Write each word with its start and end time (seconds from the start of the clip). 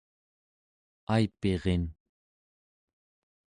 aipirin 1.15 1.83